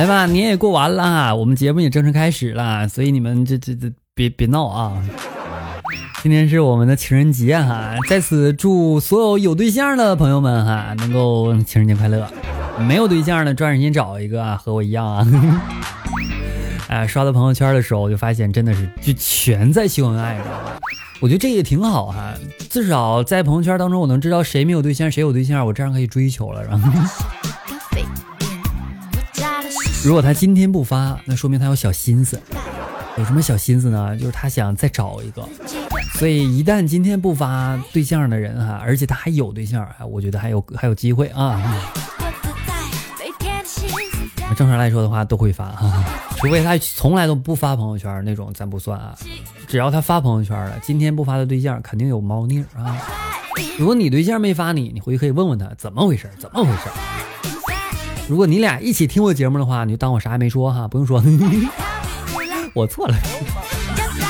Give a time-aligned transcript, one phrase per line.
[0.00, 4.96] 来吧，年也过完了，我们节目也正式开始了，所以你们这这这别别闹啊！
[6.22, 12.26] 今天是我们的情人节哈，在此祝所有有对象的朋友们哈，能够情人节快乐。
[12.78, 15.26] 没有对象的，抓紧时间找一个啊，和我一样啊。
[16.88, 20.78] 哎，刷到朋友圈的时候，我就发现真的是就全在秀恩爱，知道吧？
[21.20, 22.32] 我觉得这也挺好哈，
[22.70, 26.64] 至少在朋友圈当中，我能知道谁没有对象，谁有对象，我这样可以追求了。
[26.64, 26.90] 然后，
[30.02, 32.40] 如果他今天不发，那说明他有小心思。
[33.18, 34.16] 有什么小心思呢？
[34.16, 35.46] 就是他想再找一个。
[36.14, 41.60] 所以一旦今天不发对象的人哈，而且他还有对象，哎，我觉得还有还有机会啊。
[44.56, 46.04] 正常来说的话都会发哈，
[46.38, 49.14] 除非他从来都不发朋友圈那种，咱不算啊。
[49.66, 52.96] 只要他发朋友圈了，今天不发的对象肯定有猫腻啊。
[53.78, 56.88] 如果你对象没发你，你回去可以问问他怎么回事，怎么回事。
[58.30, 61.20] 如果你俩一起听我节目的话，你就当我啥也没说哈，不用说，
[62.74, 63.16] 我错了。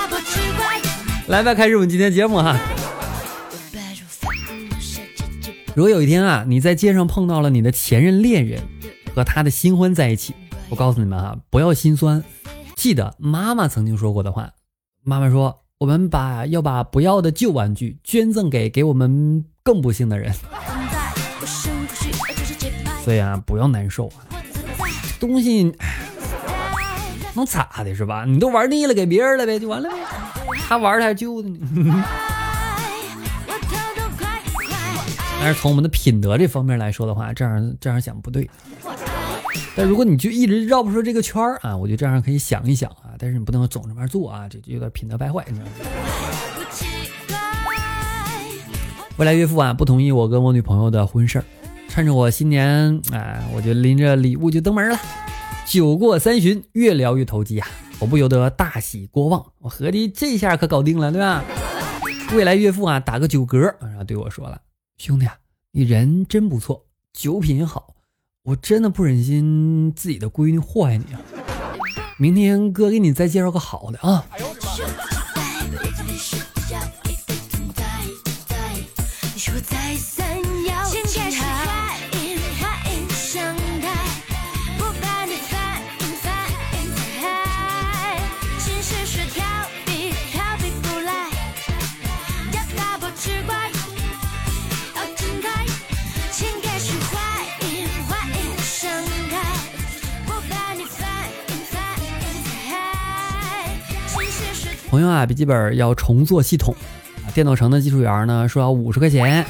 [1.28, 2.54] 来吧，开始我们今天节目哈。
[5.74, 8.60] 如果有一天啊，你在街上碰到了你的前任恋人
[9.14, 10.34] 和他的新欢在一起，
[10.68, 12.22] 我告诉你们啊，不要心酸，
[12.76, 14.50] 记得妈妈曾经说过的话。
[15.04, 20.34] 妈妈说，我们把要把不要的旧玩具捐赠给给我们更不幸的人。
[23.06, 24.26] 所以啊，不要难受啊，
[25.20, 25.72] 东西
[27.34, 28.24] 能咋的，是吧？
[28.24, 29.96] 你都玩腻了，给别人了呗，就完了呗。
[30.66, 32.04] 他玩的还旧的呢，
[35.38, 38.50] 但是从我们的品德这方面来说的话，这样这样想不对。
[39.76, 45.72] 但如果你就一直绕不出这个圈儿啊，我觉得这样可以想一想啊，但是你不能总这么做啊，这就有点品德败坏，你知道吗？
[49.16, 51.44] 未来岳父啊不同意我跟我女朋友的婚事儿，
[51.96, 55.00] 趁着我新年啊，我就拎着礼物就登门了。
[55.64, 57.66] 酒过三巡，越聊越投机啊。
[57.98, 61.42] 我不由得大喜过望，我合计这下可搞定了，对吧？
[62.34, 64.60] 未来岳父啊，打个酒嗝，然后对我说了
[65.00, 65.38] ：“兄弟啊，
[65.72, 66.84] 你人真不错，
[67.14, 67.94] 酒品好，
[68.42, 71.20] 我真的不忍心自己的闺女祸害你啊！
[72.18, 74.26] 明天哥给你再介绍个好的啊。”
[104.96, 106.74] 朋友啊，笔记本要重做系统，
[107.34, 109.44] 电脑城的技术员呢说要五十块钱，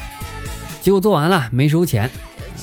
[0.80, 2.10] 结果做完了没收钱，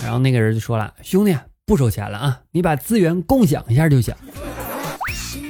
[0.04, 1.34] 然后那个人就说了：“兄弟，
[1.66, 4.14] 不收钱了啊，你把资源共享一下就行。”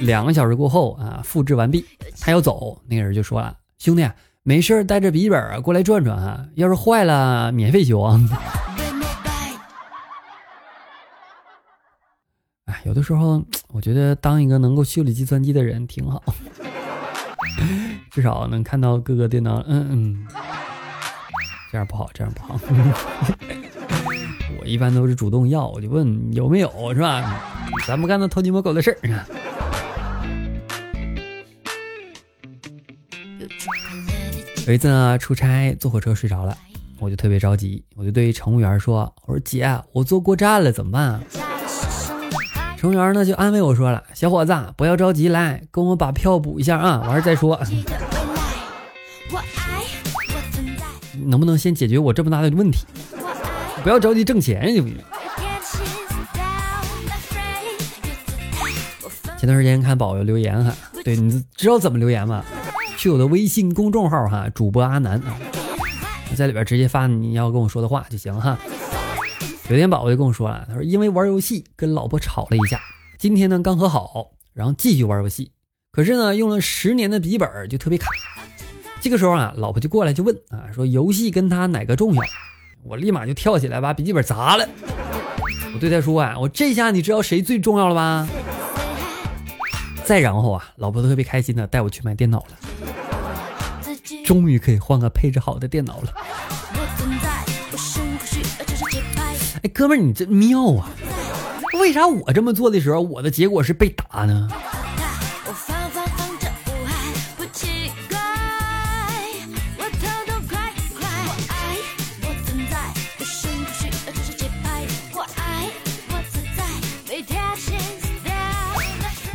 [0.02, 1.84] 两个小时过后啊，复制完毕，
[2.20, 4.08] 他要走，那个人就说了：“兄弟，
[4.44, 8.20] 没事带着笔记本过来转转啊，要是坏了免费修啊。”
[12.66, 16.22] 哎，有的时候我觉得当一个能够修理计算机的人挺好。
[18.10, 20.26] 至少能看到各个电脑，嗯嗯，
[21.70, 22.60] 这样不好，这样不好。
[24.60, 27.40] 我一般都是主动要，我就问有没有，是吧？
[27.86, 28.98] 咱不干那偷鸡摸狗的事儿。
[34.66, 36.56] 有一次呢，出差坐火车睡着了，
[36.98, 41.20] 我就特别着急，我就对乘务员说：“我说姐，我坐过站了，怎么办？”
[42.84, 47.58] 乘务员呢就安慰我说了：“小伙子，不要着急，来跟我把票补一下啊，完事再说。
[51.24, 52.84] 能不能先解决我这么大的问题？
[53.82, 54.98] 不要着急挣钱，行不行？”
[59.40, 60.70] 前段时间看宝宝留言哈，
[61.02, 62.44] 对，你知道怎么留言吗？
[62.98, 65.38] 去我的微信公众号哈，主播阿南啊，
[66.36, 68.58] 在里边直接发你要跟我说的话就行哈。
[69.70, 72.78] 有天宝宝就跟我说了，他说因为玩游戏跟老婆吵了一架，
[73.18, 75.52] 今天呢刚和好，然后继续玩游戏，
[75.90, 78.10] 可是呢用了十年的笔记本就特别卡。
[79.00, 82.22] 这个时候啊，老婆就过来就问啊，说游戏跟他哪个重要？
[82.82, 84.68] 我立马就跳起来把笔记本砸了。
[85.72, 88.28] 我对他说啊，我这下你知道谁最重要了吧？
[90.04, 92.58] 再然后啊，老婆特别开心的带我去买电脑了，
[94.26, 96.12] 终于可以换个配置好的电脑了。
[99.64, 100.90] 哎，哥们儿，你这妙啊！
[101.80, 104.46] 为啥我这么做的时候，我的结果是被打呢？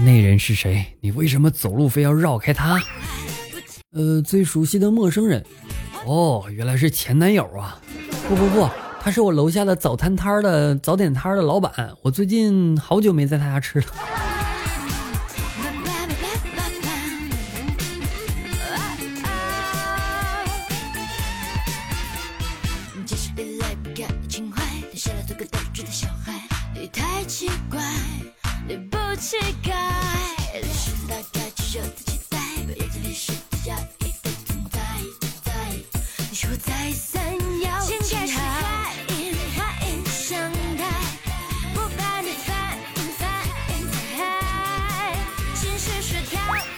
[0.02, 0.86] 那人是谁？
[1.02, 2.80] 你为什么走路非要绕开他？
[3.94, 5.44] 呃，最熟悉的陌生人。
[6.06, 7.82] 哦，原来是前男友啊！
[8.28, 8.70] 不不不，
[9.12, 11.72] 是我楼下的早餐摊的早点摊的老板。
[12.02, 14.19] 我最近好久没在他家吃了。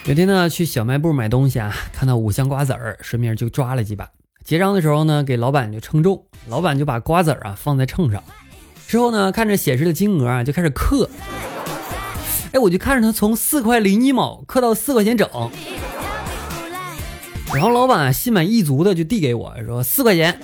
[0.06, 4.10] 有天呢，去小卖部买东西啊，看到五箱瓜子儿，顺便就抓了几把。
[4.44, 8.24] 结账的时候呢，给老板就称重，老板就把瓜子儿啊放在秤上，
[8.88, 11.08] 之后呢，看着显示的金额啊，就开始刻。
[12.52, 15.30] 哎，我就看着他从四块零一毛刻到四块钱整，
[17.54, 20.42] 然后老板心满意足的就递给我说四块钱，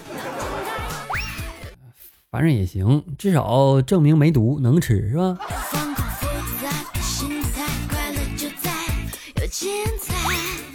[2.30, 5.36] 反正也行，至少证明没毒，能吃是吧？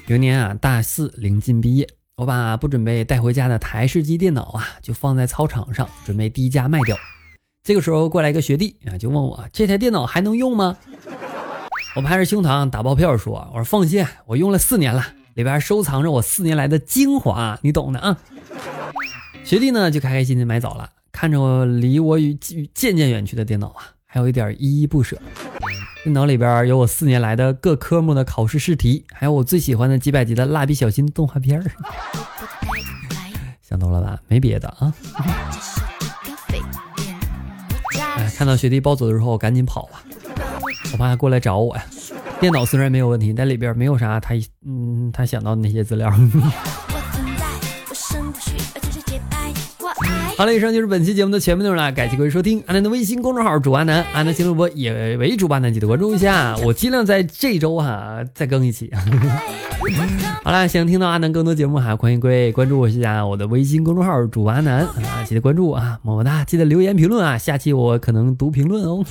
[0.06, 6.96] 有年啊，大四临近毕业，我把不准备带回家的台式机电脑啊，就放在操场上，准备低价卖掉。
[7.62, 10.76] 这个时候过来一个学弟啊，就问我这台电脑还能用吗？
[11.94, 18.18] 我拍着胸膛打包票说：“我说放心，我用了四年了，里边收藏着我四年来的精华，你懂的啊。”
[19.44, 22.34] 学弟呢就开开心心买走了，看着我离我与
[22.74, 25.16] 渐渐远去的电脑啊，还有一点依依不舍。
[26.04, 31.64] 电脑里边有我四年来的各科目的考试试题，还有我最喜欢的几百集的蜡笔小新动画片儿。
[33.62, 34.20] 想多了吧？
[34.28, 34.92] 没别的啊。
[38.18, 40.04] 哎，看到学弟抱走的时候，赶紧跑啊，
[40.92, 41.82] 我怕他过来找我呀。
[42.38, 44.34] 电脑虽然没有问题，但里边没有啥他
[44.66, 46.12] 嗯他想到的那些资料。
[50.36, 52.60] 好了，以上就是本期节目的全部内容了，感谢各位收听。
[52.66, 58.90] 阿南的微信公众号主阿南，阿南新主播也为主阿南，记得关注一下，我尽量在这周哈再更一期。
[60.42, 69.04] 好了，想听到阿南更多节目哈，欢迎各位关注我一下我的微信公众号主阿南啊，记得关注啊，么么哒，记得留言评论啊，下期我可能读评论哦。